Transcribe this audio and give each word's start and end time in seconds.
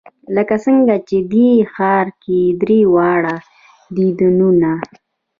لکه 0.35 0.55
څنګه 0.65 0.95
چې 1.07 1.17
دې 1.31 1.49
ښار 1.73 2.07
کې 2.23 2.41
درې 2.61 2.79
واړه 2.95 3.35
دینونه. 3.95 4.71